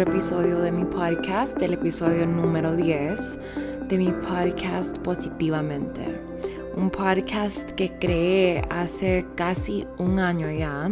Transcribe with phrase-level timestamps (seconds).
[0.00, 3.38] episodio de mi podcast, el episodio número 10
[3.88, 6.20] de mi podcast Positivamente.
[6.74, 10.90] Un podcast que creé hace casi un año ya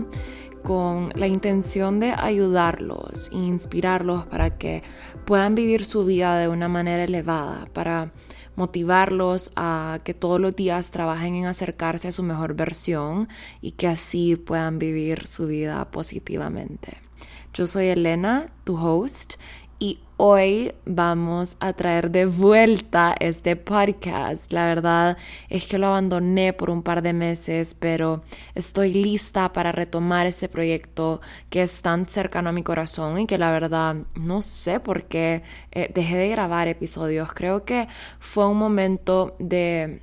[0.63, 4.83] con la intención de ayudarlos e inspirarlos para que
[5.25, 8.13] puedan vivir su vida de una manera elevada, para
[8.57, 13.29] motivarlos a que todos los días trabajen en acercarse a su mejor versión
[13.63, 17.08] y que así puedan vivir su vida positivamente.
[17.55, 19.35] Yo soy Elena, tu host,
[19.81, 24.53] y hoy vamos a traer de vuelta este podcast.
[24.53, 25.17] La verdad
[25.49, 28.23] es que lo abandoné por un par de meses, pero
[28.55, 33.39] estoy lista para retomar ese proyecto que es tan cercano a mi corazón y que
[33.39, 37.33] la verdad no sé por qué eh, dejé de grabar episodios.
[37.33, 37.89] Creo que
[38.21, 40.03] fue un momento de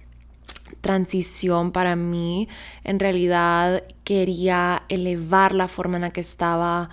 [0.81, 2.47] transición para mí.
[2.83, 6.89] En realidad quería elevar la forma en la que estaba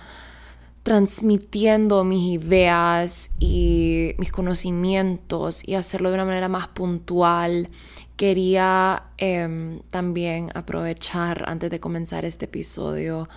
[0.83, 7.69] transmitiendo mis ideas y mis conocimientos y hacerlo de una manera más puntual.
[8.17, 13.29] Quería em, también aprovechar antes de comenzar este episodio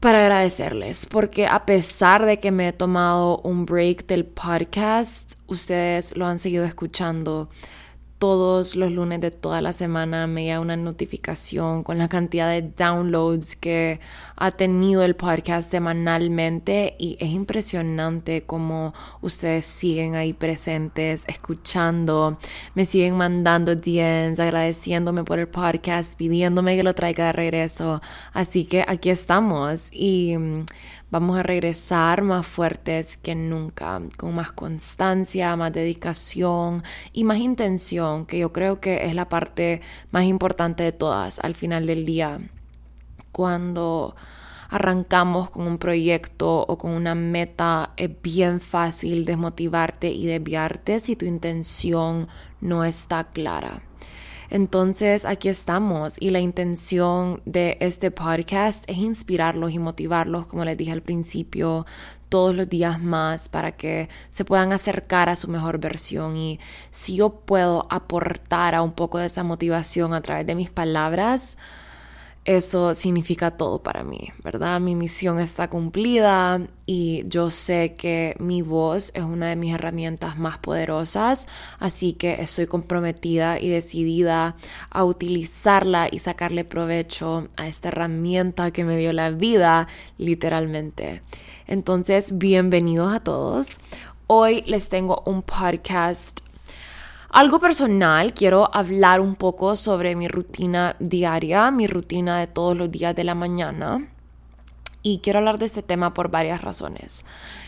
[0.00, 6.16] para agradecerles, porque a pesar de que me he tomado un break del podcast, ustedes
[6.16, 7.50] lo han seguido escuchando
[8.18, 12.62] todos los lunes de toda la semana me llega una notificación con la cantidad de
[12.62, 14.00] downloads que
[14.36, 22.38] ha tenido el podcast semanalmente y es impresionante cómo ustedes siguen ahí presentes, escuchando,
[22.74, 28.00] me siguen mandando DMs, agradeciéndome por el podcast, pidiéndome que lo traiga de regreso.
[28.32, 30.64] Así que aquí estamos y mm,
[31.10, 38.26] vamos a regresar más fuertes que nunca, con más constancia, más dedicación y más intención,
[38.26, 39.80] que yo creo que es la parte
[40.10, 42.40] más importante de todas al final del día.
[43.32, 44.16] Cuando
[44.68, 51.16] arrancamos con un proyecto o con una meta, es bien fácil desmotivarte y desviarte si
[51.16, 52.28] tu intención
[52.60, 53.82] no está clara.
[54.50, 60.76] Entonces aquí estamos y la intención de este podcast es inspirarlos y motivarlos, como les
[60.76, 61.86] dije al principio,
[62.28, 66.36] todos los días más para que se puedan acercar a su mejor versión.
[66.36, 70.70] Y si yo puedo aportar a un poco de esa motivación a través de mis
[70.70, 71.58] palabras,
[72.46, 74.80] eso significa todo para mí, ¿verdad?
[74.80, 80.38] Mi misión está cumplida y yo sé que mi voz es una de mis herramientas
[80.38, 81.48] más poderosas,
[81.80, 84.54] así que estoy comprometida y decidida
[84.90, 91.22] a utilizarla y sacarle provecho a esta herramienta que me dio la vida, literalmente.
[91.66, 93.80] Entonces, bienvenidos a todos.
[94.28, 96.45] Hoy les tengo un podcast
[97.36, 102.90] algo personal, quiero hablar un poco sobre mi rutina diaria, mi rutina de todos los
[102.90, 104.08] días de la mañana.
[105.02, 107.26] Y quiero hablar de este tema por varias razones.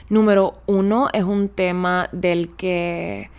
[0.08, 3.30] Número uno, es un tema del que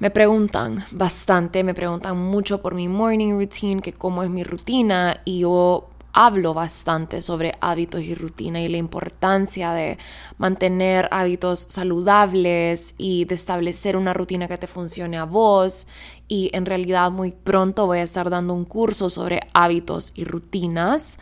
[0.00, 5.20] me preguntan bastante, me preguntan mucho por mi morning routine, que cómo es mi rutina
[5.24, 5.88] y yo
[6.20, 9.98] hablo bastante sobre hábitos y rutina y la importancia de
[10.36, 15.86] mantener hábitos saludables y de establecer una rutina que te funcione a vos.
[16.26, 21.20] Y en realidad muy pronto voy a estar dando un curso sobre hábitos y rutinas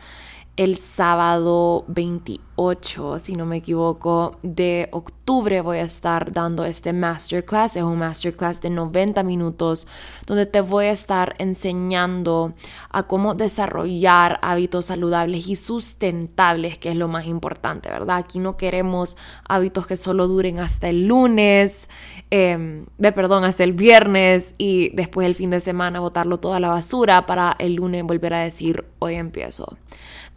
[0.57, 7.75] el sábado 28, si no me equivoco, de octubre voy a estar dando este masterclass.
[7.75, 9.85] Es un masterclass de 90 minutos
[10.25, 12.55] donde te voy a estar enseñando
[12.89, 18.17] a cómo desarrollar hábitos saludables y sustentables, que es lo más importante, ¿verdad?
[18.17, 19.15] Aquí no queremos
[19.47, 21.87] hábitos que solo duren hasta el lunes,
[22.31, 27.27] eh, perdón, hasta el viernes y después el fin de semana botarlo toda la basura
[27.27, 29.77] para el lunes volver a decir, hoy empiezo.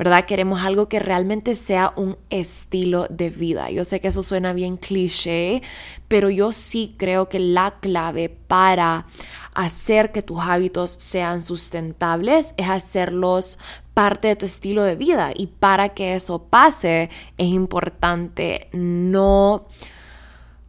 [0.01, 0.25] ¿Verdad?
[0.25, 3.69] Queremos algo que realmente sea un estilo de vida.
[3.69, 5.63] Yo sé que eso suena bien cliché,
[6.09, 9.05] pero yo sí creo que la clave para
[9.53, 13.59] hacer que tus hábitos sean sustentables es hacerlos
[13.93, 19.67] parte de tu estilo de vida y para que eso pase es importante no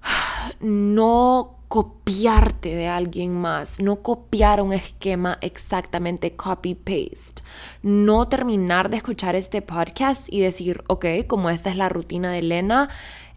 [0.59, 7.43] no copiarte de alguien más, no copiar un esquema exactamente copy-paste,
[7.81, 12.39] no terminar de escuchar este podcast y decir, ok, como esta es la rutina de
[12.39, 12.89] Elena,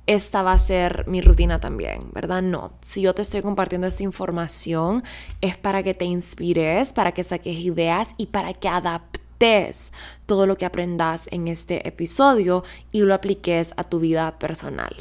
[0.09, 2.43] esta va a ser mi rutina también, ¿verdad?
[2.43, 5.05] No, si yo te estoy compartiendo esta información
[5.41, 9.93] es para que te inspires, para que saques ideas y para que adaptes
[10.27, 14.97] todo lo que aprendas en este episodio y lo apliques a tu vida personal.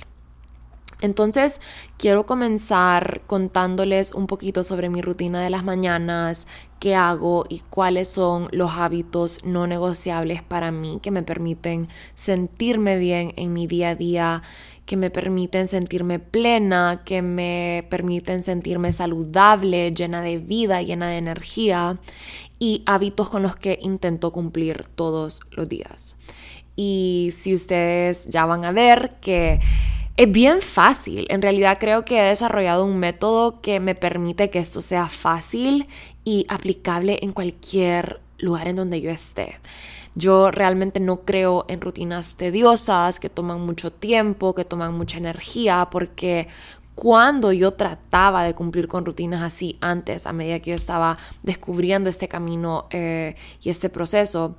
[1.04, 1.60] Entonces,
[1.98, 6.48] quiero comenzar contándoles un poquito sobre mi rutina de las mañanas,
[6.80, 12.98] qué hago y cuáles son los hábitos no negociables para mí que me permiten sentirme
[12.98, 14.44] bien en mi día a día
[14.86, 21.18] que me permiten sentirme plena, que me permiten sentirme saludable, llena de vida, llena de
[21.18, 22.00] energía
[22.60, 26.18] y hábitos con los que intento cumplir todos los días.
[26.78, 29.60] Y si ustedes ya van a ver que
[30.16, 34.60] es bien fácil, en realidad creo que he desarrollado un método que me permite que
[34.60, 35.88] esto sea fácil
[36.24, 39.60] y aplicable en cualquier lugar en donde yo esté.
[40.16, 45.88] Yo realmente no creo en rutinas tediosas que toman mucho tiempo, que toman mucha energía,
[45.90, 46.48] porque
[46.94, 52.12] cuando yo trataba de cumplir con rutinas así antes, a medida que yo estaba descubriendo
[52.12, 54.56] este camino eh, y este proceso,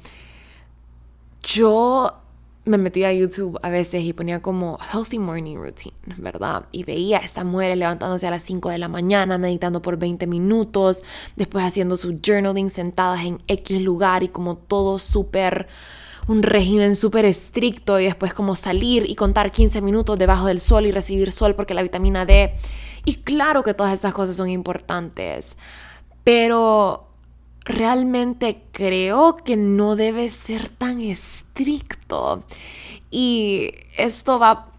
[1.44, 2.23] yo
[2.66, 6.64] me metía a YouTube a veces y ponía como healthy morning routine, ¿verdad?
[6.72, 10.26] Y veía a esta mujer levantándose a las 5 de la mañana, meditando por 20
[10.26, 11.02] minutos,
[11.37, 15.66] después haciendo su journaling sentadas en X lugar y como todo súper,
[16.26, 20.87] un régimen súper estricto y después como salir y contar 15 minutos debajo del sol
[20.87, 22.55] y recibir sol porque la vitamina D.
[23.05, 25.58] Y claro que todas estas cosas son importantes,
[26.25, 27.13] pero
[27.64, 32.44] realmente creo que no debe ser tan estricto.
[33.11, 34.75] Y esto va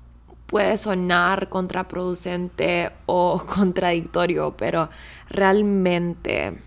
[0.46, 4.90] puede sonar contraproducente o contradictorio, pero
[5.30, 6.60] realmente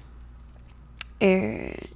[1.20, 1.90] eh,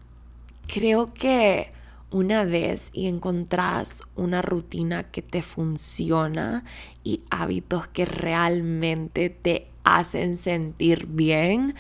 [0.67, 1.73] creo que
[2.11, 6.65] una vez y encontrás una rutina que te funciona
[7.03, 11.75] y hábitos que realmente te hacen sentir bien,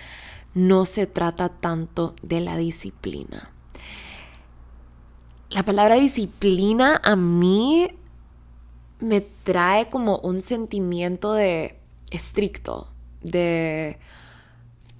[0.54, 3.50] no se trata tanto de la disciplina.
[5.50, 7.88] La palabra disciplina a mí
[9.00, 11.78] me trae como un sentimiento de
[12.10, 12.88] estricto,
[13.22, 13.98] de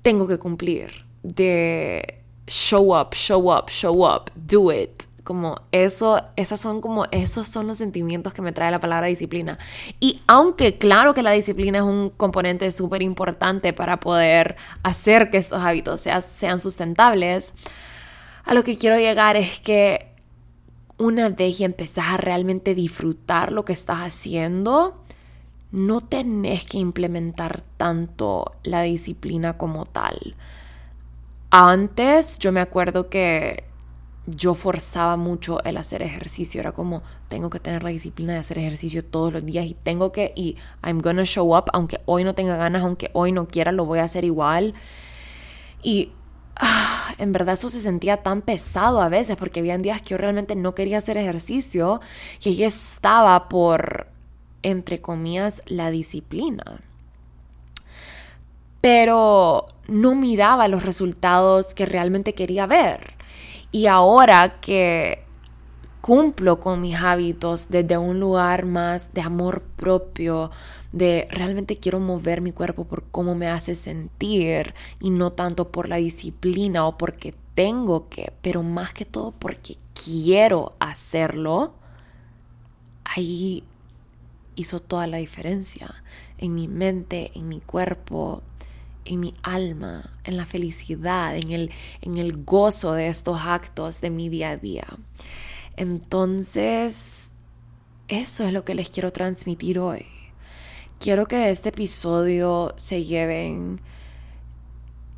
[0.02, 5.04] tengo que cumplir, de show up, show up, show up, do it.
[5.24, 9.58] Como eso, esas son como, esos son los sentimientos que me trae la palabra disciplina.
[10.00, 15.38] Y aunque claro que la disciplina es un componente súper importante para poder hacer que
[15.38, 17.54] estos hábitos sean, sean sustentables,
[18.44, 20.12] a lo que quiero llegar es que
[20.98, 25.02] una vez y empezás a realmente disfrutar lo que estás haciendo,
[25.70, 30.36] no tenés que implementar tanto la disciplina como tal.
[31.50, 33.64] Antes yo me acuerdo que
[34.26, 36.60] yo forzaba mucho el hacer ejercicio.
[36.60, 40.12] Era como, tengo que tener la disciplina de hacer ejercicio todos los días y tengo
[40.12, 43.72] que, y I'm gonna show up, aunque hoy no tenga ganas, aunque hoy no quiera,
[43.72, 44.74] lo voy a hacer igual.
[45.82, 46.12] Y
[46.56, 50.18] ah, en verdad eso se sentía tan pesado a veces porque había días que yo
[50.18, 52.00] realmente no quería hacer ejercicio,
[52.40, 54.06] que estaba por,
[54.62, 56.80] entre comillas, la disciplina.
[58.80, 63.14] Pero no miraba los resultados que realmente quería ver.
[63.72, 65.24] Y ahora que
[66.02, 70.50] cumplo con mis hábitos desde un lugar más de amor propio,
[70.92, 75.88] de realmente quiero mover mi cuerpo por cómo me hace sentir y no tanto por
[75.88, 81.72] la disciplina o porque tengo que, pero más que todo porque quiero hacerlo,
[83.04, 83.64] ahí
[84.54, 85.88] hizo toda la diferencia
[86.36, 88.42] en mi mente, en mi cuerpo,
[89.04, 94.10] en mi alma, en la felicidad, en el, en el gozo de estos actos de
[94.10, 94.86] mi día a día.
[95.76, 97.34] Entonces,
[98.08, 100.06] eso es lo que les quiero transmitir hoy.
[101.00, 103.80] Quiero que de este episodio se lleven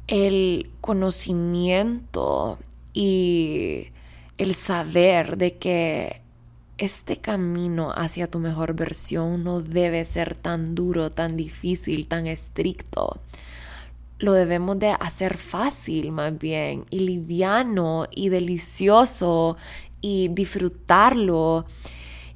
[0.06, 2.58] el conocimiento
[2.92, 3.88] y
[4.38, 6.22] el saber de que
[6.78, 13.20] este camino hacia tu mejor versión no debe ser tan duro, tan difícil, tan estricto
[14.18, 19.56] lo debemos de hacer fácil más bien y liviano y delicioso
[20.00, 21.66] y disfrutarlo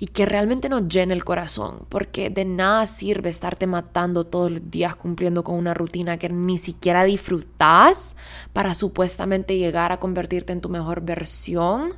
[0.00, 4.70] y que realmente nos llene el corazón, porque de nada sirve estarte matando todos los
[4.70, 8.16] días cumpliendo con una rutina que ni siquiera disfrutas
[8.52, 11.94] para supuestamente llegar a convertirte en tu mejor versión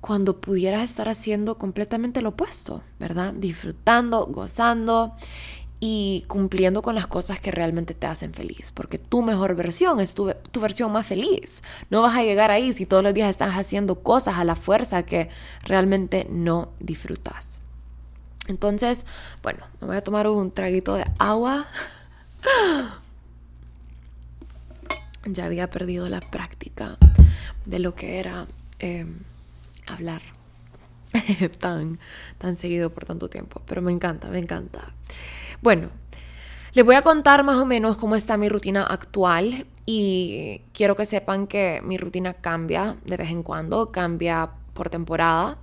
[0.00, 3.34] cuando pudieras estar haciendo completamente lo opuesto, ¿verdad?
[3.34, 5.14] Disfrutando, gozando
[5.82, 10.14] y cumpliendo con las cosas que realmente te hacen feliz, porque tu mejor versión es
[10.14, 11.62] tu, versión más feliz.
[11.88, 15.04] No vas a llegar ahí si todos los días estás haciendo cosas a la fuerza
[15.04, 15.30] que
[15.64, 17.62] realmente no disfrutas.
[18.46, 19.06] Entonces,
[19.42, 21.66] bueno, me voy a tomar un traguito de agua.
[25.24, 26.98] ya había perdido la práctica
[27.64, 28.46] de lo que era
[28.80, 29.20] em,
[29.86, 30.20] hablar
[31.58, 31.98] tan,
[32.36, 34.92] tan seguido por tanto tiempo, pero me encanta, me encanta.
[35.62, 35.90] Bueno,
[36.72, 41.04] les voy a contar más o menos cómo está mi rutina actual y quiero que
[41.04, 45.58] sepan que mi rutina cambia de vez en cuando, cambia por temporada,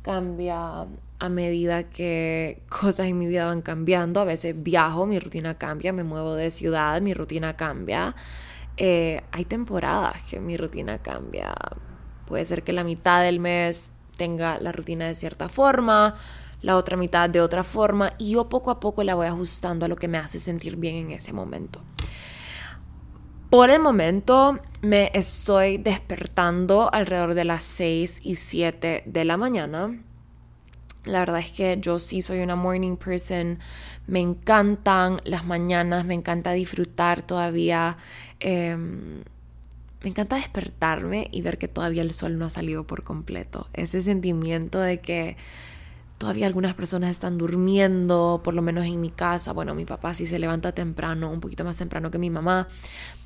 [0.00, 0.86] cambia
[1.18, 4.20] a medida que cosas en mi vida van cambiando.
[4.20, 8.16] A veces viajo, mi rutina cambia, me muevo de ciudad, mi rutina cambia.
[8.78, 11.54] Eh, hay temporadas que mi rutina cambia.
[12.26, 16.16] Puede ser que la mitad del mes tenga la rutina de cierta forma,
[16.62, 19.88] la otra mitad de otra forma, y yo poco a poco la voy ajustando a
[19.88, 21.82] lo que me hace sentir bien en ese momento.
[23.52, 30.00] Por el momento me estoy despertando alrededor de las 6 y 7 de la mañana.
[31.04, 33.58] La verdad es que yo sí soy una morning person.
[34.06, 37.98] Me encantan las mañanas, me encanta disfrutar todavía.
[38.40, 39.22] Em,
[40.02, 43.68] me encanta despertarme y ver que todavía el sol no ha salido por completo.
[43.74, 45.36] Ese sentimiento de que
[46.22, 49.52] todavía algunas personas están durmiendo, por lo menos en mi casa.
[49.52, 52.68] Bueno, mi papá sí se levanta temprano, un poquito más temprano que mi mamá,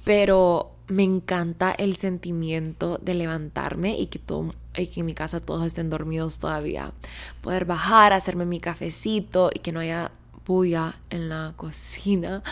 [0.02, 5.40] pero me encanta el sentimiento de levantarme y que, todo, y que en mi casa
[5.40, 6.94] todos estén dormidos todavía.
[7.42, 10.10] Poder bajar, hacerme mi cafecito y que no haya
[10.46, 12.42] bulla en la cocina.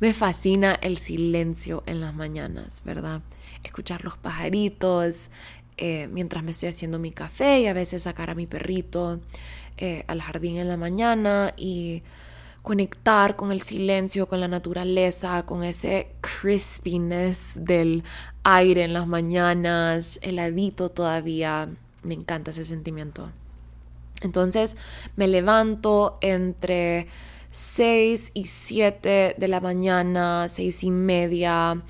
[0.00, 3.22] Me fascina el silencio en las mañanas, ¿verdad?
[3.62, 5.30] Escuchar los pajaritos
[5.76, 9.20] eh, mientras me estoy haciendo mi café y a veces sacar a mi perrito.
[9.76, 12.04] Eh, al jardín en la mañana y
[12.62, 18.04] conectar con el silencio, con la naturaleza, con ese crispiness del
[18.44, 21.68] aire en las mañanas, heladito todavía.
[22.04, 23.30] Me encanta ese sentimiento.
[24.20, 24.76] Entonces
[25.16, 27.08] me levanto entre
[27.50, 31.82] 6 y 7 de la mañana, 6 y media.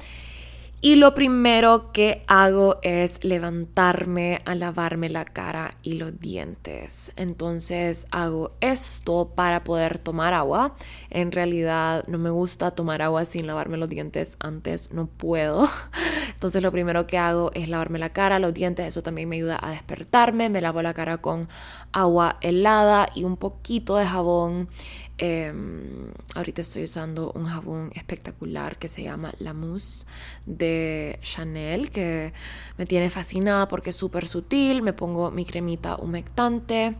[0.80, 7.12] Y lo primero que hago es levantarme a lavarme la cara y los dientes.
[7.16, 10.76] Entonces hago esto para poder tomar agua.
[11.08, 15.70] En realidad no me gusta tomar agua sin lavarme los dientes antes, no puedo.
[16.34, 18.86] Entonces lo primero que hago es lavarme la cara, los dientes.
[18.86, 20.50] Eso también me ayuda a despertarme.
[20.50, 21.48] Me lavo la cara con
[21.92, 24.68] agua helada y un poquito de jabón.
[25.16, 30.06] Em, ahorita estoy usando un jabón espectacular que se llama La Mousse
[30.44, 32.32] de Chanel, que
[32.78, 34.82] me tiene fascinada porque es súper sutil.
[34.82, 36.96] Me pongo mi cremita humectante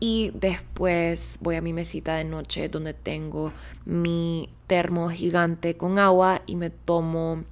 [0.00, 3.52] y después voy a mi mesita de noche donde tengo
[3.84, 7.44] mi termo gigante con agua y me tomo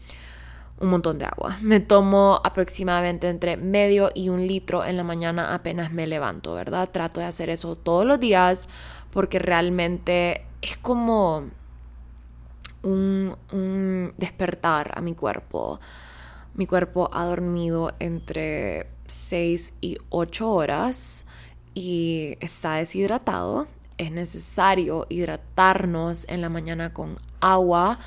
[0.81, 1.59] un montón de agua.
[1.61, 6.89] Me tomo aproximadamente entre medio y un litro en la mañana apenas me levanto, ¿verdad?
[6.91, 8.69] Trato de hacer eso todos los días
[9.13, 11.51] porque realmente es como
[12.83, 15.81] un, despertar a mi cuerpo.
[16.55, 21.27] Mi cuerpo ha dormido entre 6 y 8 horas
[21.75, 23.67] y está deshidratado.
[23.99, 27.99] Es necesario hidratarnos en la mañana con agua,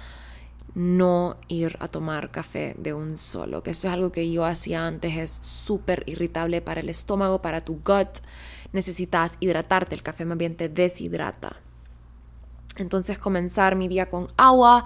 [0.74, 4.88] no ir a tomar café de un solo, que esto es algo que yo hacía
[4.88, 8.10] antes, es súper irritable para el estómago, para tu gut
[8.74, 11.56] necesitas hidratarte, el café más bien te deshidrata.
[12.76, 14.86] Entonces comenzar mi día con agua,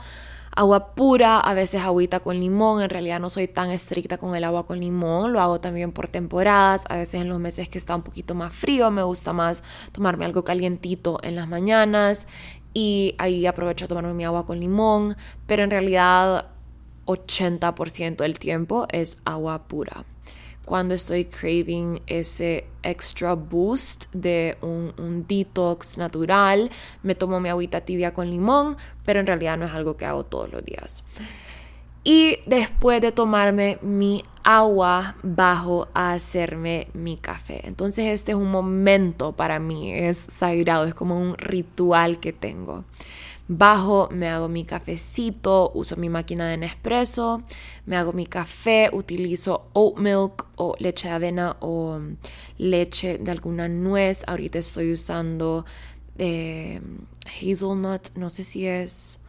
[0.56, 4.44] agua pura, a veces agüita con limón, en realidad no soy tan estricta con el
[4.44, 7.96] agua con limón, lo hago también por temporadas, a veces en los meses que está
[7.96, 9.64] un poquito más frío me gusta más
[9.94, 12.28] tomarme algo calientito en las mañanas.
[12.74, 15.16] Y ahí aprovecho a tomarme mi agua con limón,
[15.48, 16.50] pero en realidad
[17.06, 20.06] 80% del tiempo es agua pura
[20.68, 26.70] cuando estoy craving ese extra boost de un, detox natural.
[27.04, 30.26] Me tomo mi agüita tibia con limón, pero en realidad no es algo que hago
[30.26, 31.06] todos los días.
[32.04, 37.66] Y después de tomarme mi agua, bajo a hacerme mi café.
[37.66, 42.84] Entonces este es un momento para mí, es sagrado, es como un ritual que tengo.
[43.50, 47.44] Bajo, me hago mi cafecito, uso mi máquina de Nespresso,
[47.86, 51.98] me hago mi café, utilizo oat milk o leche de avena o
[52.58, 54.26] leche de alguna nuez.
[54.28, 55.66] Ahorita estoy usando
[56.18, 56.82] eh,
[57.26, 59.20] hazelnut, no sé si es,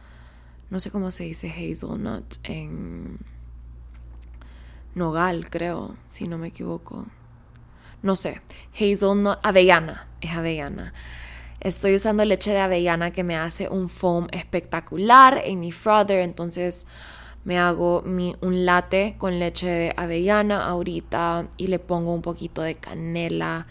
[0.69, 3.19] no sé cómo se dice hazelnut en
[4.95, 7.05] nogal, creo, si no me equivoco.
[8.03, 8.41] No sé,
[8.73, 10.93] hazelnut, avellana, es avellana.
[11.61, 16.87] Estoy usando leche de avellana que me hace un foam espectacular en mi frother, entonces
[17.43, 22.61] me hago mi, un latte con leche de avellana ahorita y le pongo un poquito
[22.61, 23.67] de canela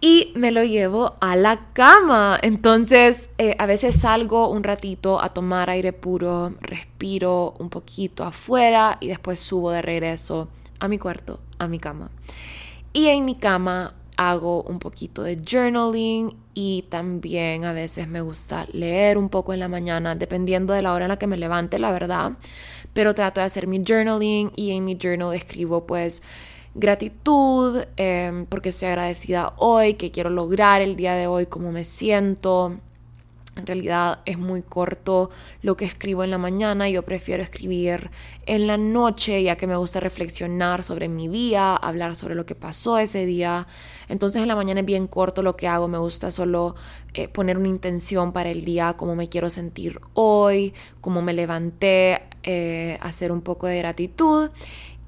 [0.00, 2.38] y me lo llevo a la cama.
[2.42, 8.98] Entonces eh, a veces salgo un ratito a tomar aire puro, respiro un poquito afuera
[9.00, 10.48] y después subo de regreso
[10.80, 12.10] a mi cuarto, a mi cama.
[12.92, 18.66] Y en mi cama hago un poquito de journaling y también a veces me gusta
[18.72, 21.78] leer un poco en la mañana, dependiendo de la hora en la que me levante,
[21.78, 22.32] la verdad.
[22.92, 26.22] Pero trato de hacer mi journaling y en mi journal escribo pues
[26.74, 31.84] gratitud, em, porque estoy agradecida hoy, que quiero lograr el día de hoy, cómo me
[31.84, 32.78] siento.
[33.54, 35.28] En realidad es muy corto
[35.60, 38.10] lo que escribo en la mañana, yo prefiero escribir
[38.46, 42.54] en la noche ya que me gusta reflexionar sobre mi día, hablar sobre lo que
[42.54, 43.66] pasó ese día.
[44.08, 46.76] Entonces en la mañana es bien corto lo que hago, me gusta solo
[47.12, 52.22] eh, poner una intención para el día, cómo me quiero sentir hoy, cómo me levanté,
[52.44, 54.50] eh, hacer un poco de gratitud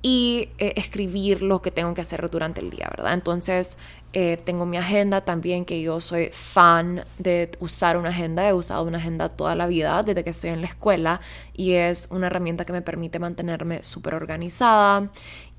[0.06, 3.14] y eh, escribir lo que tengo que hacer durante el día, ¿verdad?
[3.14, 3.78] Entonces
[4.12, 8.84] eh, tengo mi agenda también, que yo soy fan de usar una agenda, he usado
[8.84, 11.22] una agenda toda la vida desde que estoy en la escuela
[11.54, 15.10] y es una herramienta que me permite mantenerme súper organizada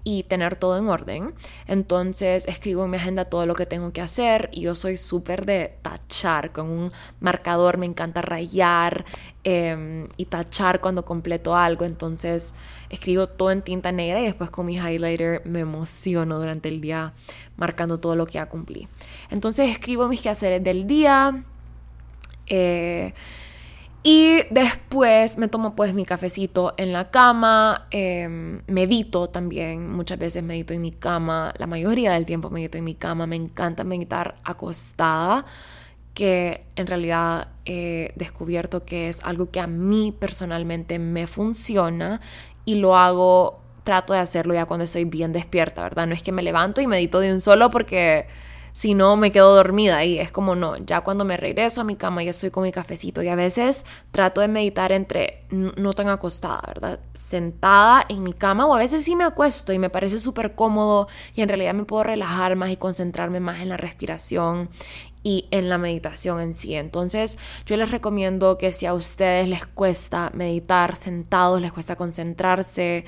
[0.05, 1.33] y tener todo en orden.
[1.65, 5.45] Entonces escribo en mi agenda todo lo que tengo que hacer y yo soy súper
[5.45, 9.03] de tachar con un marcador, me encanta rayar
[9.43, 11.85] em, y tachar cuando completo algo.
[11.85, 12.53] Entonces
[12.89, 17.13] escribo todo en tinta negra y después con mi highlighter me emociono durante el día
[17.57, 18.87] marcando todo lo que ya cumplí.
[19.31, 21.43] Entonces escribo mis quehaceres del día.
[22.45, 23.15] Eh,
[24.07, 30.43] y después me tomo pues mi cafecito en la cama, em, medito también, muchas veces
[30.43, 34.35] medito en mi cama, la mayoría del tiempo medito en mi cama, me encanta meditar
[34.43, 35.47] acostada,
[36.13, 42.21] que en realidad he descubierto que es algo que a mí personalmente me funciona
[42.63, 46.05] y lo hago, trato de hacerlo ya cuando estoy bien despierta, ¿verdad?
[46.05, 48.27] No es que me levanto y medito de un solo porque
[48.75, 51.95] si no me quedo dormida y es como no, ya cuando me regreso a mi
[51.95, 56.09] cama ya estoy con mi cafecito y a veces trato de meditar entre no tan
[56.09, 56.99] acostada, ¿verdad?
[57.13, 61.07] Sentada en mi cama o a veces sí me acuesto y me parece súper cómodo
[61.35, 64.69] y en realidad me puedo relajar más y concentrarme más en la respiración
[65.23, 66.75] y en la meditación en sí.
[66.75, 73.05] Entonces yo les recomiendo que si a ustedes les cuesta meditar sentados, les cuesta concentrarse,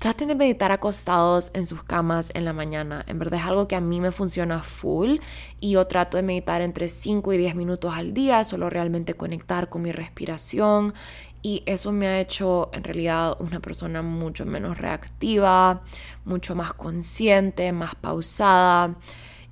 [0.00, 3.04] traten de meditar acostados en sus camas en la mañana.
[3.06, 5.18] En verdad es algo que a mí me funciona full
[5.60, 9.68] y yo trato de meditar entre 5 y 10 minutos al día, solo realmente conectar
[9.68, 10.94] con mi respiración
[11.42, 15.82] y eso me ha hecho en realidad una persona mucho menos reactiva,
[16.24, 18.94] mucho más consciente, más pausada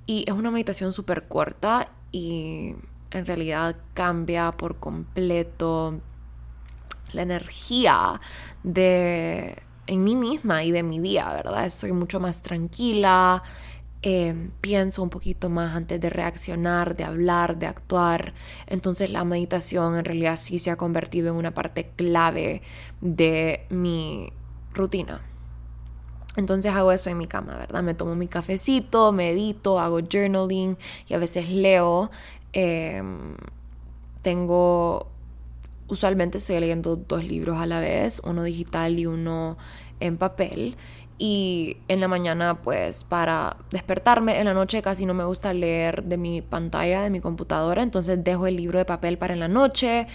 [0.07, 2.73] y es una meditación súper corta y
[3.11, 5.99] en realidad cambia por completo
[7.13, 8.19] la energía
[8.63, 11.65] de en mí misma y de mi día, ¿verdad?
[11.65, 13.43] Estoy mucho más tranquila,
[14.03, 18.33] eh, pienso un poquito más antes de reaccionar, de hablar, de actuar.
[18.67, 22.61] Entonces la meditación en realidad sí se ha convertido en una parte clave
[23.01, 24.31] de mi
[24.73, 25.21] rutina.
[26.37, 27.81] Entonces hago eso en mi cama, ¿verdad?
[27.81, 32.11] Me tomo mi cafecito, medito, hago journaling y a veces leo.
[32.53, 33.35] Em,
[34.21, 35.07] tengo
[35.89, 39.57] usualmente estoy leyendo dos libros a la vez, uno digital y uno
[39.99, 40.77] en papel.
[41.17, 46.03] Y en la mañana, pues para despertarme, en la noche casi no me gusta leer
[46.03, 49.49] de mi pantalla, de mi computadora, entonces dejo el libro de papel para en la
[49.49, 50.07] noche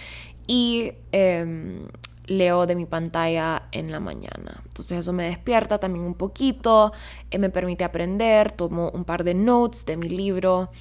[0.47, 1.87] y em,
[2.25, 4.63] leo de mi pantalla en la mañana.
[4.65, 6.91] Entonces eso me despierta también un poquito,
[7.29, 10.71] eh, me permite aprender, tomo un par de notes de mi libro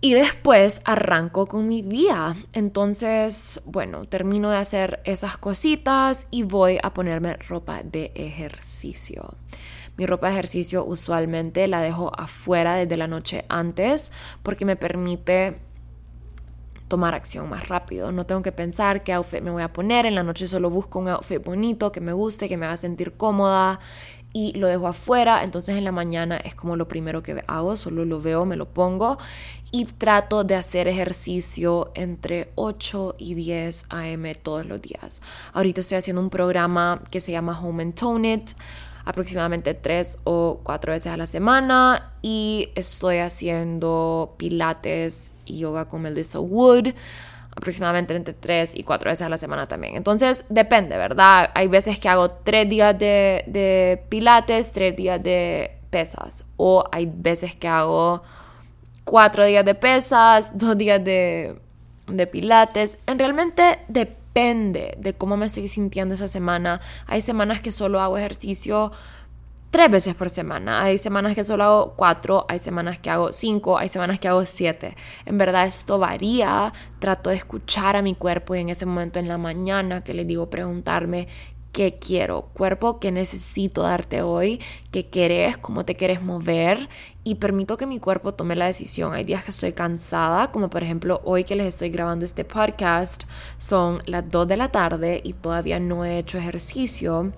[0.00, 2.34] y después arranco con mi día.
[2.52, 9.34] Entonces, bueno, termino de hacer esas cositas y voy a ponerme ropa de ejercicio.
[9.96, 15.58] Mi ropa de ejercicio usualmente la dejo afuera desde la noche antes porque me permite
[16.88, 18.10] tomar acción más rápido.
[18.10, 20.06] No tengo que pensar qué outfit me voy a poner.
[20.06, 23.12] En la noche solo busco un outfit bonito, que me guste, que me haga sentir
[23.12, 23.78] cómoda
[24.32, 25.42] y lo dejo afuera.
[25.44, 28.66] Entonces en la mañana es como lo primero que hago, solo lo veo, me lo
[28.66, 29.18] pongo
[29.72, 34.34] y trato de hacer ejercicio entre 8 y 10 a.m.
[34.34, 35.22] todos los días.
[35.52, 38.50] Ahorita estoy haciendo un programa que se llama Home and Tone It
[39.04, 46.02] aproximadamente 3 o 4 veces a la semana y estoy haciendo pilates y yoga con
[46.02, 46.88] Melissa Wood
[47.56, 49.96] aproximadamente entre 3 y 4 veces a la semana también.
[49.96, 51.50] Entonces depende, ¿verdad?
[51.54, 57.10] Hay veces que hago 3 días de, de pilates, 3 días de pesas o hay
[57.12, 58.22] veces que hago
[59.04, 61.60] cuatro días de pesas, dos días de,
[62.06, 62.98] de pilates.
[63.06, 66.80] En realmente depende de cómo me estoy sintiendo esa semana.
[67.06, 68.92] Hay semanas que solo hago ejercicio
[69.70, 70.82] tres veces por semana.
[70.82, 74.44] Hay semanas que solo hago cuatro, hay semanas que hago cinco, hay semanas que hago
[74.46, 74.96] siete.
[75.24, 76.72] En verdad esto varía.
[76.98, 80.24] Trato de escuchar a mi cuerpo y en ese momento en la mañana que le
[80.24, 81.28] digo preguntarme
[81.72, 86.88] qué quiero, cuerpo que necesito darte hoy, qué querés, cómo te quieres mover
[87.22, 89.12] y permito que mi cuerpo tome la decisión.
[89.12, 93.24] Hay días que estoy cansada, como por ejemplo hoy que les estoy grabando este podcast,
[93.58, 97.32] son las 2 de la tarde y todavía no he hecho ejercicio,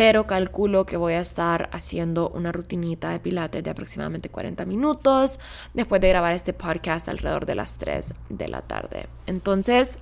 [0.00, 5.38] pero calculo que voy a estar haciendo una rutinita de pilates de aproximadamente 40 minutos
[5.74, 9.08] después de grabar este podcast alrededor de las 3 de la tarde.
[9.26, 9.98] Entonces,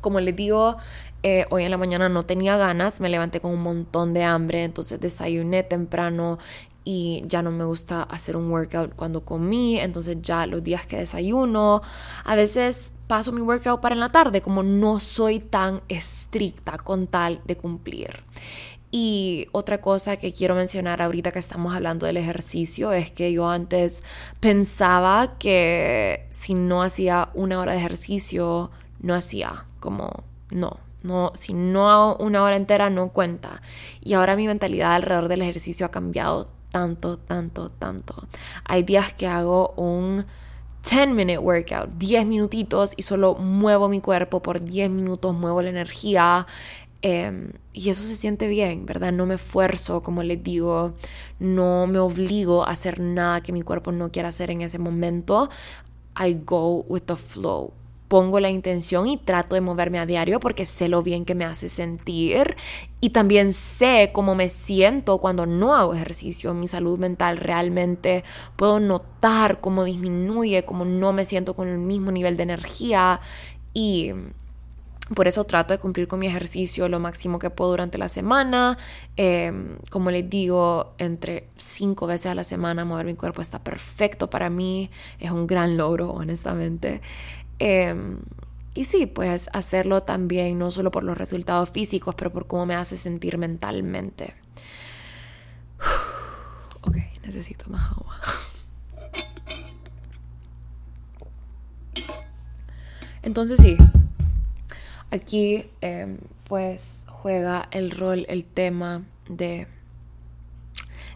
[0.00, 0.76] como les digo,
[1.24, 4.62] eh, hoy en la mañana no tenía ganas, me levanté con un montón de hambre,
[4.62, 6.38] entonces desayuné temprano
[6.84, 10.98] y ya no me gusta hacer un workout cuando comí, entonces ya los días que
[10.98, 11.82] desayuno,
[12.24, 17.06] a veces paso mi workout para en la tarde, como no soy tan estricta con
[17.06, 18.22] tal de cumplir.
[18.94, 23.48] Y otra cosa que quiero mencionar ahorita que estamos hablando del ejercicio es que yo
[23.48, 24.04] antes
[24.38, 31.54] pensaba que si no hacía una hora de ejercicio, no hacía, como no, no, si
[31.54, 33.62] no hago una hora entera no cuenta.
[34.02, 38.28] Y ahora mi mentalidad alrededor del ejercicio ha cambiado tanto, tanto, tanto.
[38.64, 40.26] Hay días que hago un
[40.82, 45.70] 10 minute workout, 10 minutitos y solo muevo mi cuerpo por 10 minutos, muevo la
[45.70, 46.46] energía.
[47.02, 49.12] Em, y eso se siente bien, ¿verdad?
[49.12, 50.94] No me esfuerzo, como les digo,
[51.40, 55.50] no me obligo a hacer nada que mi cuerpo no quiera hacer en ese momento.
[56.16, 57.72] I go with the flow
[58.12, 61.46] pongo la intención y trato de moverme a diario porque sé lo bien que me
[61.46, 62.56] hace sentir
[63.00, 66.52] y también sé cómo me siento cuando no hago ejercicio.
[66.52, 68.22] Mi salud mental realmente
[68.56, 73.22] puedo notar cómo disminuye, cómo no me siento con el mismo nivel de energía
[73.72, 74.10] y
[75.14, 78.78] por eso trato de cumplir con mi ejercicio lo máximo que puedo durante la semana.
[79.16, 84.30] Em, como les digo, entre cinco veces a la semana mover mi cuerpo está perfecto
[84.30, 84.90] para mí.
[85.18, 87.00] Es un gran logro, honestamente.
[87.58, 88.18] Em,
[88.74, 92.74] y sí, pues hacerlo también, no solo por los resultados físicos, pero por cómo me
[92.74, 94.34] hace sentir mentalmente.
[96.84, 98.18] Ok, necesito más agua.
[103.22, 103.76] Entonces sí,
[105.12, 109.68] aquí em, pues juega el rol, el tema de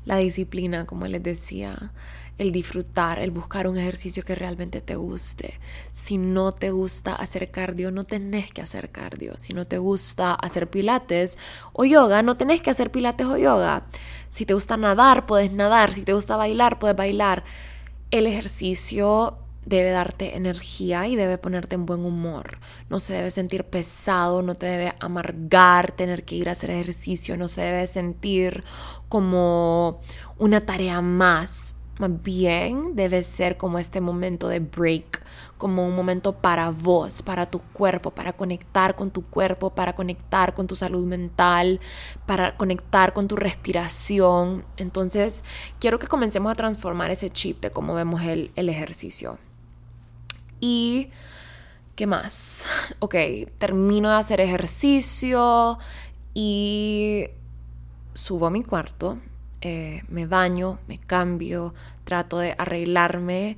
[0.05, 1.93] la disciplina, como les decía,
[2.39, 5.59] el disfrutar, el buscar un ejercicio que realmente te guste.
[5.95, 9.37] Si no te gusta hacer cardio, no tenés que hacer cardio.
[9.37, 11.39] Si no te gusta hacer pilates
[11.73, 13.87] o yoga, no tenés que hacer pilates o yoga.
[14.29, 15.93] Si te gusta nadar, puedes nadar.
[15.93, 17.43] Si te gusta bailar, puedes bailar.
[18.11, 22.59] El ejercicio debe darte energía y debe ponerte en buen humor.
[22.89, 27.37] No se debe sentir pesado, no te debe amargar tener que ir a hacer ejercicio,
[27.37, 28.65] no se debe sentir
[29.09, 30.01] como
[30.39, 35.23] una tarea más más bien debe ser como este momento de break,
[35.57, 40.53] como un momento para vos, para tu cuerpo, para conectar con tu cuerpo, para conectar
[40.53, 41.81] con tu salud mental,
[42.27, 44.65] para conectar con tu respiración.
[44.77, 45.45] Entonces,
[45.79, 49.39] quiero que comencemos a transformar ese chip de cómo vemos el, el ejercicio.
[50.61, 51.11] Y,
[51.95, 52.67] ¿qué más?
[52.99, 53.15] Ok,
[53.59, 55.79] termino de hacer ejercicio
[56.35, 57.27] y
[58.15, 59.19] subo a mi cuarto
[59.63, 63.57] eh, me baño, me cambio, trato de arreglarme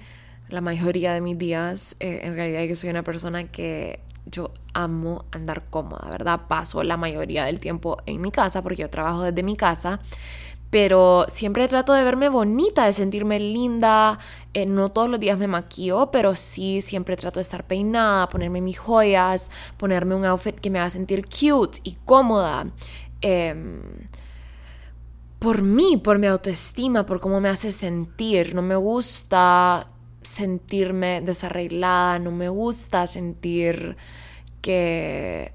[0.49, 1.97] la mayoría de mis días.
[2.01, 6.43] Eh, en realidad yo soy una persona que yo amo andar cómoda, ¿verdad?
[6.49, 10.01] Paso la mayoría del tiempo en mi casa porque yo trabajo desde mi casa,
[10.71, 14.19] pero siempre trato de verme bonita, de sentirme linda.
[14.53, 18.61] Eh, no todos los días me maquillo, pero sí siempre trato de estar peinada, ponerme
[18.61, 22.67] mis joyas, ponerme un outfit que me haga sentir cute y cómoda.
[23.21, 23.81] Em,
[25.39, 28.55] por mí, por mi autoestima, por cómo me hace sentir.
[28.55, 29.89] No me gusta
[30.23, 33.97] sentirme desarreglada, no me gusta sentir
[34.61, 35.53] que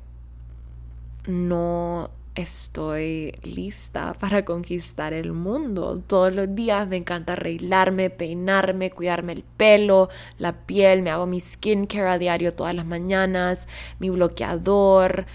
[1.28, 6.02] no estoy lista para conquistar el mundo.
[6.06, 11.40] Todos los días me encanta arreglarme, peinarme, cuidarme el pelo, la piel, me hago mi
[11.40, 13.68] skincare a diario todas las mañanas,
[14.00, 15.26] mi bloqueador.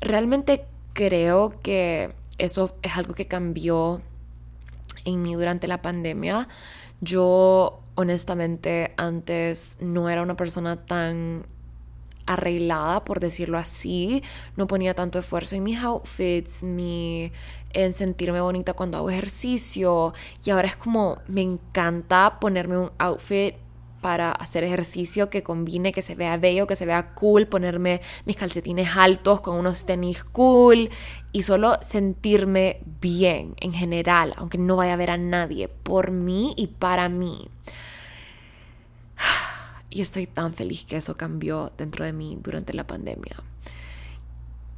[0.00, 4.00] Realmente creo que eso es algo que cambió
[5.04, 6.48] en mí durante la pandemia.
[7.00, 11.44] Yo honestamente antes no era una persona tan
[12.32, 14.22] arreglada, por decirlo así.
[14.56, 17.32] No ponía tanto esfuerzo en mis outfits, ni
[17.72, 20.12] en sentirme bonita cuando hago ejercicio.
[20.44, 23.54] Y ahora es como me encanta ponerme un outfit
[24.00, 28.36] para hacer ejercicio que combine, que se vea bello, que se vea cool, ponerme mis
[28.36, 30.90] calcetines altos con unos tenis cool
[31.32, 36.54] y solo sentirme bien en general, aunque no vaya a ver a nadie, por mí
[36.56, 37.48] y para mí.
[39.90, 43.36] Y estoy tan feliz que eso cambió dentro de mí durante la pandemia.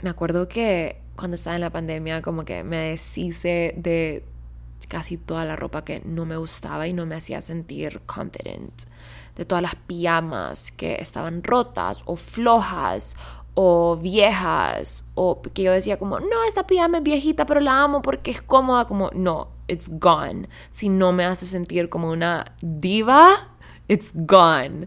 [0.00, 4.24] Me acuerdo que cuando estaba en la pandemia, como que me deshice de
[4.88, 8.72] casi toda la ropa que no me gustaba y no me hacía sentir confident.
[9.36, 13.16] De todas las pijamas que estaban rotas o flojas
[13.54, 18.02] o viejas o que yo decía como, no, esta pijama es viejita pero la amo
[18.02, 20.48] porque es cómoda, como, no, it's gone.
[20.70, 23.51] Si no me hace sentir como una diva,
[23.88, 24.86] it's gone.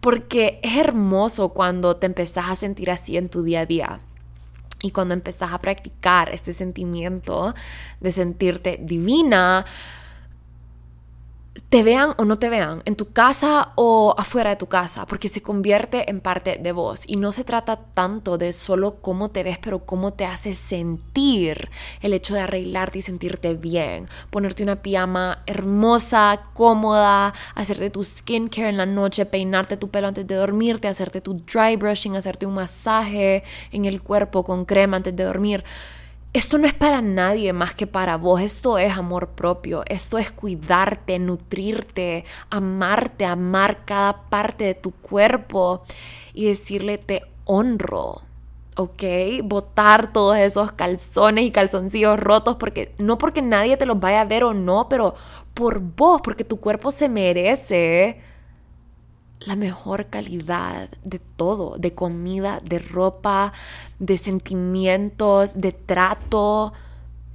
[0.00, 4.00] Porque es hermoso cuando te empezás a sentir así en tu día a día.
[4.82, 7.54] Y cuando empezás a practicar este sentimiento
[8.00, 9.64] de sentirte divina,
[11.68, 15.28] te vean o no te vean, en tu casa o afuera de tu casa, porque
[15.28, 17.04] se convierte en parte de vos.
[17.06, 21.70] Y no se trata tanto de solo cómo te ves, pero cómo te hace sentir
[22.00, 24.08] el hecho de arreglarte y sentirte bien.
[24.30, 30.26] Ponerte una pijama hermosa, cómoda, hacerte tu skincare en la noche, peinarte tu pelo antes
[30.26, 35.14] de dormirte, hacerte tu dry brushing, hacerte un masaje en el cuerpo con crema antes
[35.14, 35.64] de dormir
[36.32, 40.32] esto no es para nadie más que para vos, esto es amor propio, esto es
[40.32, 45.82] cuidarte, nutrirte, amarte, amar cada parte de tu cuerpo
[46.32, 48.22] y decirle te honro,
[48.76, 49.02] ¿ok?
[49.44, 54.26] Botar todos esos calzones y calzoncillos rotos, porque no porque nadie te los vaya a
[54.26, 55.14] ver o no, pero
[55.52, 58.20] por vos, porque tu cuerpo se merece
[59.46, 63.52] la mejor calidad de todo, de comida, de ropa,
[63.98, 66.72] de sentimientos, de trato.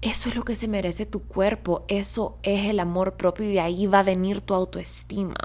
[0.01, 3.59] Eso es lo que se merece tu cuerpo, eso es el amor propio y de
[3.59, 5.35] ahí va a venir tu autoestima.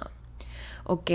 [0.84, 1.10] ¿Ok?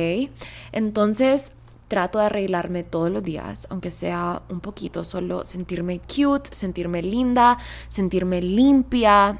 [0.72, 1.54] Entonces
[1.88, 7.58] trato de arreglarme todos los días, aunque sea un poquito, solo sentirme cute, sentirme linda,
[7.88, 9.38] sentirme limpia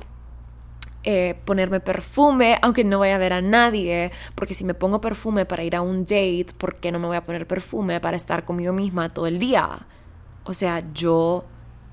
[1.10, 5.46] eh, ponerme perfume, aunque no vaya a ver a nadie, porque si me pongo perfume
[5.46, 8.44] para ir a un date, ¿por qué no me voy a poner perfume para estar
[8.44, 9.88] conmigo misma todo el día?
[10.44, 11.46] O sea, yo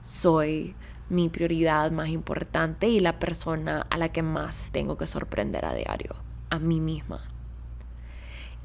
[0.02, 0.74] soy
[1.10, 5.74] mi prioridad más importante y la persona a la que más tengo que sorprender a
[5.74, 6.16] diario,
[6.50, 7.20] a mí misma.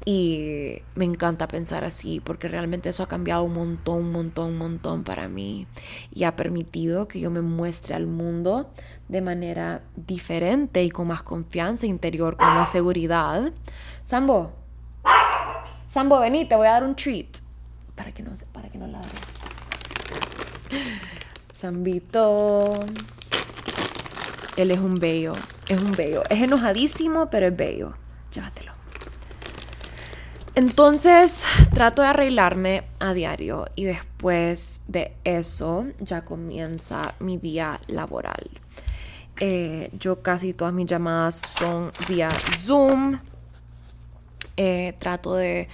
[0.04, 4.58] Y me encanta pensar así porque realmente eso ha cambiado un montón, un montón, un
[4.58, 5.66] montón para mí
[6.10, 8.70] y ha permitido que yo me muestre al mundo
[9.08, 13.52] de manera diferente y con más confianza interior, con más seguridad.
[14.02, 14.52] Sambo,
[15.90, 17.38] Sambo, vení, te voy a dar un treat.
[17.96, 19.08] Para que no, para que no ladre.
[21.52, 22.86] Sambito.
[24.56, 25.32] Él es un bello,
[25.66, 26.22] es un bello.
[26.30, 27.94] Es enojadísimo, pero es bello.
[28.32, 28.69] Llévatelo.
[30.54, 38.50] Entonces trato de arreglarme a diario y después de eso ya comienza mi vía laboral.
[39.38, 42.30] Eh, yo casi todas mis llamadas son vía
[42.64, 43.18] Zoom.
[44.56, 45.68] Eh, trato de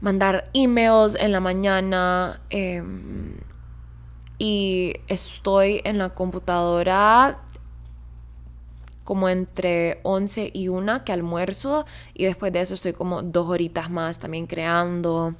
[0.00, 3.36] mandar emails en la mañana em,
[4.38, 7.38] y estoy en la computadora
[9.08, 13.88] como entre 11 y 1 que almuerzo y después de eso estoy como dos horitas
[13.88, 15.34] más también creando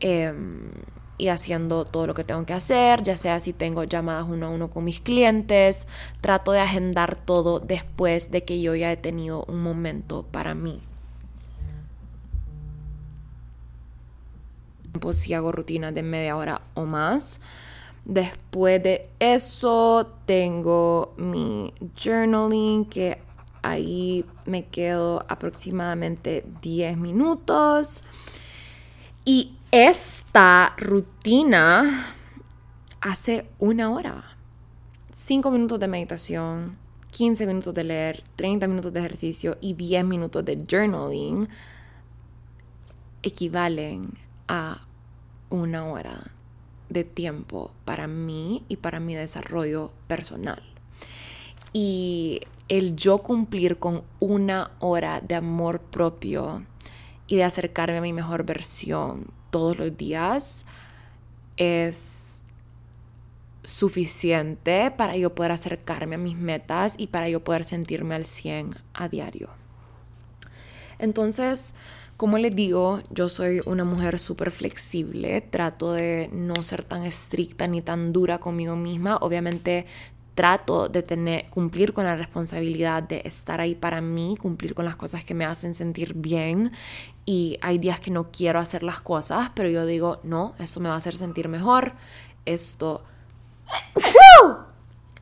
[0.00, 0.70] em,
[1.18, 4.48] y haciendo todo lo que tengo que hacer, ya sea si tengo llamadas uno a
[4.48, 5.88] uno con mis clientes,
[6.22, 10.80] trato de agendar todo después de que yo ya he tenido un momento para mí.
[14.98, 17.42] Pues si hago rutinas de media hora o más.
[18.04, 23.22] Después de eso tengo mi journaling que
[23.62, 28.02] ahí me quedo aproximadamente 10 minutos.
[29.24, 32.16] Y esta rutina
[33.00, 34.24] hace una hora.
[35.12, 36.76] 5 minutos de meditación,
[37.12, 41.48] 15 minutos de leer, 30 minutos de ejercicio y 10 minutos de journaling
[43.22, 44.86] equivalen a
[45.50, 46.18] una hora
[46.92, 50.62] de tiempo para mí y para mi desarrollo personal.
[51.72, 56.64] Y el yo cumplir con una hora de amor propio
[57.26, 60.66] y de acercarme a mi mejor versión todos los días
[61.56, 62.42] es
[63.64, 68.74] suficiente para yo poder acercarme a mis metas y para yo poder sentirme al 100
[68.94, 69.50] a diario.
[70.98, 71.74] Entonces,
[72.22, 77.66] como les digo, yo soy una mujer súper flexible, trato de no ser tan estricta
[77.66, 79.16] ni tan dura conmigo misma.
[79.16, 79.86] Obviamente
[80.36, 84.94] trato de tener, cumplir con la responsabilidad de estar ahí para mí, cumplir con las
[84.94, 86.70] cosas que me hacen sentir bien.
[87.24, 90.88] Y hay días que no quiero hacer las cosas, pero yo digo, no, esto me
[90.88, 91.94] va a hacer sentir mejor.
[92.46, 93.02] Esto...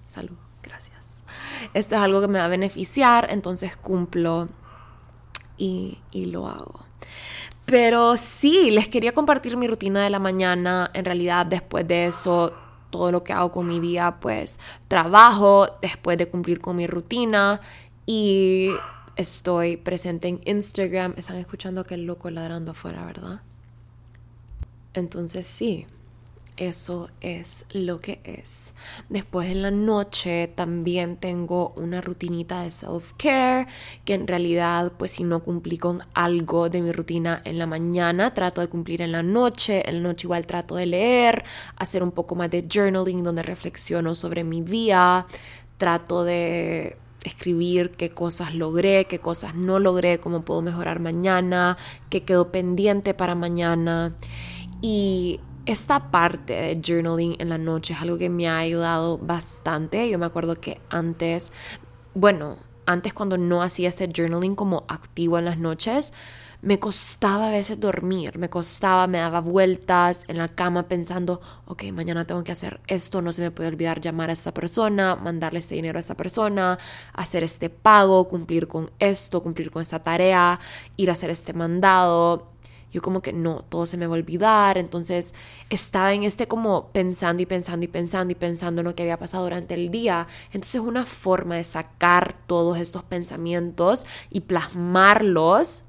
[0.05, 1.25] Salud, gracias.
[1.73, 4.51] Esto es algo que me va a beneficiar, entonces cumplo
[5.57, 6.90] y, y lo hago.
[7.71, 10.91] Pero sí, les quería compartir mi rutina de la mañana.
[10.93, 12.53] En realidad, después de eso,
[12.91, 17.61] todo lo que hago con mi día, pues trabajo después de cumplir con mi rutina
[18.07, 18.71] y
[19.15, 21.15] estoy presente en Instagram.
[21.17, 23.41] Están escuchando que el loco ladrando afuera, ¿verdad?
[24.93, 25.87] Entonces sí,
[26.61, 28.75] eso es lo que es.
[29.09, 33.67] Después en la noche también tengo una rutinita de self-care
[34.05, 38.35] que en realidad pues si no cumplí con algo de mi rutina en la mañana,
[38.35, 39.89] trato de cumplir en la noche.
[39.89, 41.43] En la noche igual trato de leer,
[41.77, 45.27] hacer un poco más de journaling donde reflexiono sobre mi día,
[45.79, 51.79] trato de escribir qué cosas logré, qué cosas no logré, cómo puedo mejorar mañana,
[52.11, 54.15] qué quedó pendiente para mañana.
[54.83, 55.41] Y
[55.73, 60.09] esta parte de journaling en la noche es algo que me ha ayudado bastante.
[60.09, 61.53] Yo me acuerdo que antes,
[62.15, 62.57] bueno,
[62.87, 66.13] antes cuando no hacía este journaling como activo en las noches,
[66.63, 71.85] me costaba a veces dormir, me costaba, me daba vueltas en la cama pensando, ok,
[71.93, 75.61] mañana tengo que hacer esto, no se me puede olvidar llamar a esta persona, mandarle
[75.61, 76.79] este dinero a esta persona,
[77.15, 80.61] hacer este pago, cumplir con esto, cumplir con esta tarea,
[80.97, 82.50] ir a hacer este mandado.
[82.93, 84.79] Yo como que no, todo se me va a olvidar.
[84.79, 85.35] Entonces
[85.69, 89.19] estaba en este como pensando y pensando y pensando y pensando en lo que había
[89.19, 90.27] pasado durante el día.
[90.53, 95.85] Entonces una forma de sacar todos estos pensamientos y plasmarlos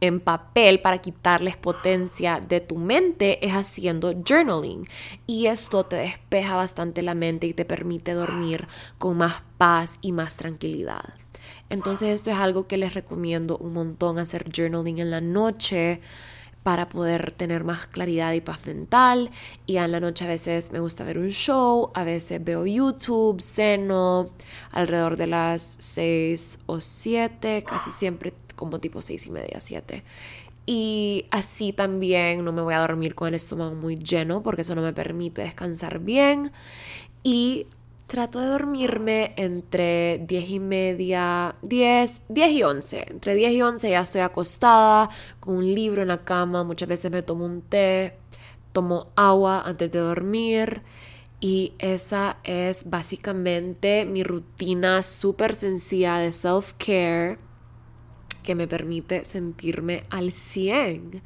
[0.00, 4.86] en papel para quitarles potencia de tu mente es haciendo journaling.
[5.26, 8.66] Y esto te despeja bastante la mente y te permite dormir
[8.98, 11.02] con más paz y más tranquilidad.
[11.70, 16.00] Entonces esto es algo que les recomiendo un montón, hacer journaling en la noche
[16.62, 19.30] para poder tener más claridad y paz mental.
[19.66, 23.40] Y en la noche a veces me gusta ver un show, a veces veo YouTube,
[23.40, 24.30] ceno
[24.72, 30.02] alrededor de las 6 o 7, casi siempre como tipo 6 y media, 7.
[30.66, 34.74] Y así también no me voy a dormir con el estómago muy lleno porque eso
[34.74, 36.52] no me permite descansar bien.
[37.22, 37.66] Y
[38.08, 43.06] trato de dormirme entre 10 y media, 10, 10 y 11.
[43.10, 46.64] Entre 10 y 11 ya estoy acostada con un libro en la cama.
[46.64, 48.16] Muchas veces me tomo un té,
[48.72, 50.82] tomo agua antes de dormir.
[51.38, 57.38] Y esa es básicamente mi rutina súper sencilla de self-care
[58.42, 61.22] que me permite sentirme al 100.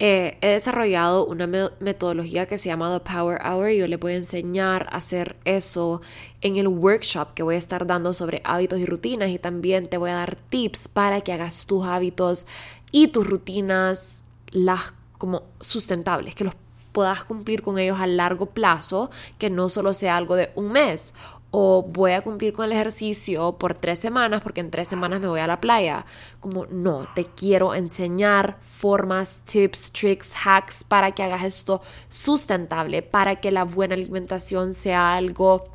[0.00, 4.14] Eh, he desarrollado una metodología que se llama The Power Hour y yo le voy
[4.14, 6.02] a enseñar a hacer eso
[6.40, 9.96] en el workshop que voy a estar dando sobre hábitos y rutinas y también te
[9.96, 12.46] voy a dar tips para que hagas tus hábitos
[12.90, 16.54] y tus rutinas las como sustentables, que los
[16.92, 21.14] puedas cumplir con ellos a largo plazo, que no solo sea algo de un mes
[21.56, 25.28] o voy a cumplir con el ejercicio por tres semanas porque en tres semanas me
[25.28, 26.04] voy a la playa.
[26.40, 33.36] Como no, te quiero enseñar formas, tips, tricks, hacks para que hagas esto sustentable, para
[33.36, 35.68] que la buena alimentación sea algo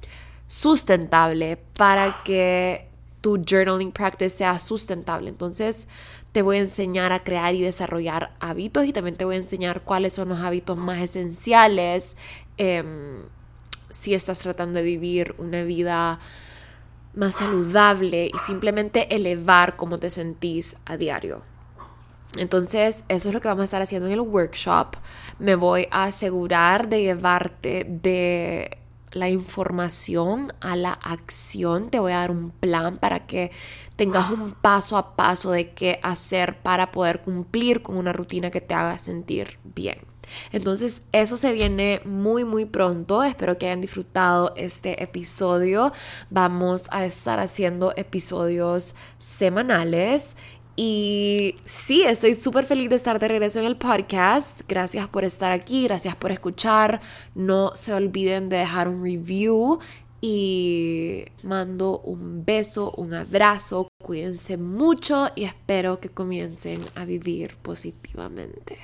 [0.48, 2.90] sustentable, para que
[3.22, 5.30] tu journaling practice sea sustentable.
[5.30, 5.88] Entonces,
[6.34, 9.84] te voy a enseñar a crear y desarrollar hábitos y también te voy a enseñar
[9.84, 12.18] cuáles son los hábitos más esenciales.
[12.58, 12.84] Eh,
[13.90, 16.20] si estás tratando de vivir una vida
[17.16, 21.42] más saludable y simplemente elevar cómo te sentís a diario.
[22.38, 24.96] Entonces, eso es lo que vamos a estar haciendo en el workshop.
[25.40, 28.78] Me voy a asegurar de llevarte de
[29.12, 31.90] la información a la acción.
[31.90, 33.52] Te voy a dar un plan para que
[33.96, 38.62] tengas un paso a paso de qué hacer para poder cumplir con una rutina que
[38.62, 40.09] te haga sentir bien.
[40.52, 43.24] Entonces eso se viene muy muy pronto.
[43.24, 45.94] Espero que hayan disfrutado este episodio.
[46.30, 50.36] Vamos a estar haciendo episodios semanales.
[50.82, 54.62] Y sí, estoy súper feliz de estar de regreso en el podcast.
[54.66, 57.02] Gracias por estar aquí, gracias por escuchar.
[57.36, 59.80] No se olviden de dejar un review
[60.22, 63.90] y mando un beso, un abrazo.
[64.02, 68.78] Cuídense mucho y espero que comiencen a vivir positivamente.